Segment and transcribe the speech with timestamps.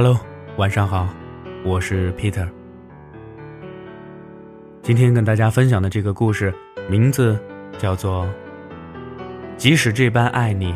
[0.00, 0.16] Hello，
[0.58, 1.08] 晚上好，
[1.64, 2.48] 我是 Peter。
[4.80, 6.54] 今天跟大家分享的这个故事
[6.88, 7.36] 名字
[7.78, 8.24] 叫做
[9.56, 10.72] 《即使这般爱你，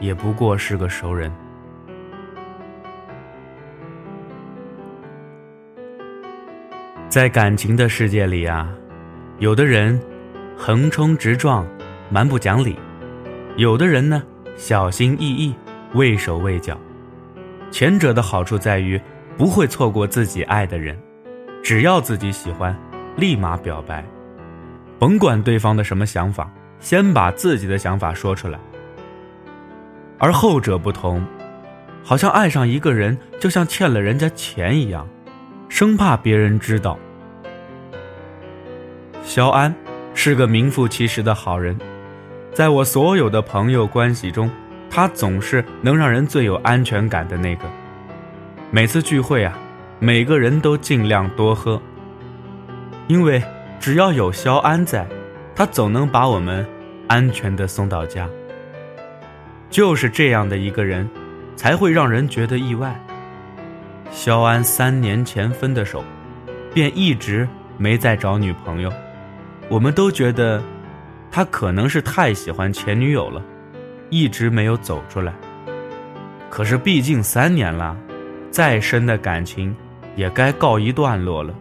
[0.00, 1.30] 也不过是个熟人》。
[7.10, 8.72] 在感情的世界里啊，
[9.38, 10.00] 有的人
[10.56, 11.68] 横冲直撞、
[12.08, 12.74] 蛮不讲理，
[13.58, 14.22] 有的人呢
[14.56, 15.54] 小心翼翼、
[15.92, 16.74] 畏手畏脚。
[17.70, 19.00] 前者的好处在于
[19.36, 20.96] 不会错过自己爱的人，
[21.62, 22.74] 只要自己喜欢，
[23.16, 24.04] 立马表白，
[24.98, 28.58] 甭管对方的什么想法，先把自己的想法说出来。
[30.18, 31.22] 而后者不同，
[32.02, 35.06] 好像爱上一个人就像欠了人家钱一样，
[35.68, 36.98] 生怕别人知道。
[39.22, 39.74] 肖安
[40.14, 41.76] 是个名副其实的好人，
[42.54, 44.50] 在我所有的朋友关系中。
[44.90, 47.64] 他总是能让人最有安全感的那个。
[48.70, 49.56] 每次聚会啊，
[49.98, 51.80] 每个人都尽量多喝，
[53.06, 53.42] 因为
[53.78, 55.06] 只要有肖安在，
[55.54, 56.66] 他总能把我们
[57.08, 58.28] 安全的送到家。
[59.70, 61.08] 就是这样的一个人，
[61.56, 62.98] 才会让人觉得意外。
[64.10, 66.02] 肖安三年前分的手，
[66.72, 68.92] 便一直没再找女朋友，
[69.68, 70.62] 我们都觉得
[71.30, 73.42] 他可能是太喜欢前女友了。
[74.10, 75.34] 一直没有走出来。
[76.48, 77.96] 可是毕竟三年了，
[78.50, 79.74] 再深的感情
[80.14, 81.54] 也该告一段落了。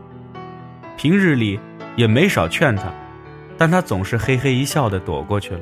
[0.98, 1.60] 平日里
[1.96, 2.84] 也没少劝他，
[3.58, 5.60] 但他总是嘿嘿一笑的躲过去了。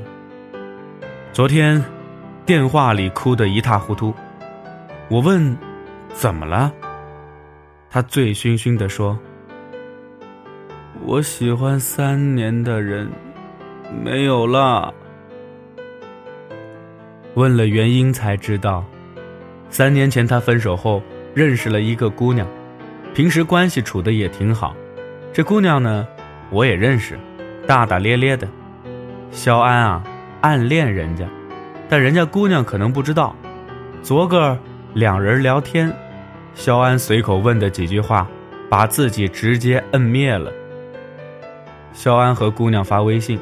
[1.31, 1.83] 昨天，
[2.45, 4.13] 电话里哭得一塌糊涂。
[5.09, 5.57] 我问
[6.13, 6.71] ：“怎么了？”
[7.89, 9.17] 他醉醺醺的说
[11.05, 13.09] ：“我喜欢三年的人，
[14.03, 14.93] 没有了。”
[17.35, 18.85] 问了原因才知道，
[19.69, 21.01] 三年前他分手后
[21.33, 22.47] 认识了一个姑娘，
[23.13, 24.75] 平时关系处的也挺好。
[25.31, 26.07] 这姑娘呢，
[26.51, 27.17] 我也认识，
[27.65, 28.47] 大大咧咧的。
[29.31, 30.03] 肖安啊，
[30.41, 31.25] 暗恋人家，
[31.89, 33.35] 但人家姑娘可能不知道。
[34.03, 34.55] 昨个
[34.93, 35.91] 两人聊天，
[36.53, 38.27] 肖安随口问的几句话，
[38.69, 40.51] 把自己直接摁灭了。
[41.93, 43.39] 肖安和姑娘发微信。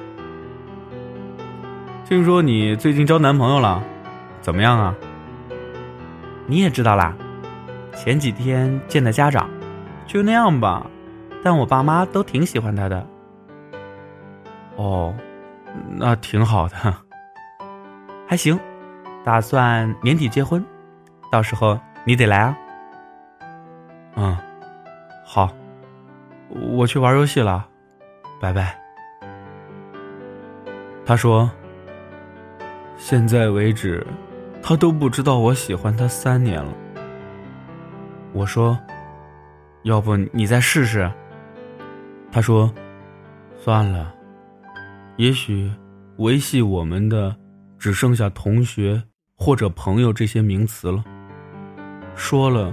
[2.11, 3.81] 听说你最近交男朋友了，
[4.41, 4.93] 怎么样啊？
[6.45, 7.15] 你也知道啦，
[7.95, 9.49] 前几天见的家长，
[10.05, 10.85] 就那样吧，
[11.41, 13.07] 但我爸妈都挺喜欢他的。
[14.75, 15.15] 哦，
[15.89, 16.75] 那挺好的，
[18.27, 18.59] 还行，
[19.23, 20.61] 打算年底结婚，
[21.31, 22.57] 到时候你得来啊。
[24.17, 24.37] 嗯，
[25.25, 25.49] 好，
[26.49, 27.65] 我去玩游戏了，
[28.41, 28.77] 拜拜。
[31.05, 31.49] 他说。
[33.03, 34.05] 现在为止，
[34.61, 36.71] 他都不知道我喜欢他三年了。
[38.31, 38.77] 我说
[39.83, 41.11] ：“要不你再试试？”
[42.31, 42.71] 他说
[43.57, 44.13] ：“算了，
[45.17, 45.69] 也许
[46.17, 47.35] 维系我们的
[47.79, 49.01] 只剩下同学
[49.35, 51.03] 或者朋友这些名词了。
[52.15, 52.71] 说了，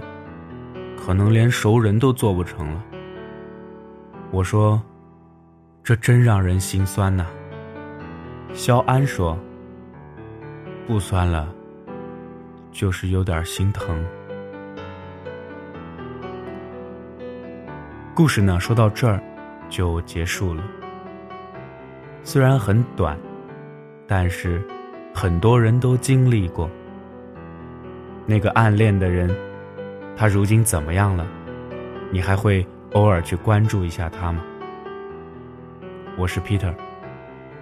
[0.94, 2.84] 可能连熟人都做不成了。”
[4.30, 4.80] 我说
[5.82, 7.26] ：“这真让人心酸呐。”
[8.52, 9.36] 肖安说。
[10.88, 11.46] 不酸了，
[12.72, 14.02] 就是有点心疼。
[18.14, 19.22] 故事呢，说到这儿
[19.68, 20.62] 就结束了。
[22.24, 23.18] 虽然很短，
[24.06, 24.66] 但是
[25.14, 26.70] 很多人都经历过。
[28.24, 29.30] 那个暗恋的人，
[30.16, 31.26] 他如今怎么样了？
[32.10, 34.42] 你还会偶尔去关注一下他吗？
[36.16, 36.74] 我是 Peter，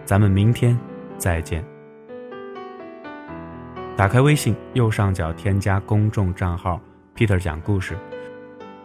[0.05, 0.79] 咱们明天
[1.19, 1.65] 再见。
[3.97, 6.79] 打开微信右上角添加公众账号
[7.17, 7.97] “Peter 讲故事”，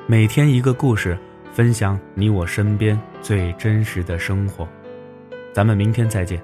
[0.07, 1.17] 每天一个故事，
[1.51, 4.65] 分享你我身边最真实的生活。
[5.51, 6.41] 咱们明天再见。